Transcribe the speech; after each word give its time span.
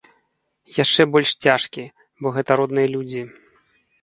Яшчэ 0.83 1.01
больш 1.15 1.33
цяжкі, 1.47 1.83
бо 2.21 2.27
гэта 2.39 2.51
родныя 2.63 2.87
людзі. 2.97 3.21